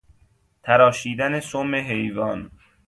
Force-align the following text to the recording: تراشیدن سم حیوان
تراشیدن 0.63 1.39
سم 1.39 1.73
حیوان 1.75 2.49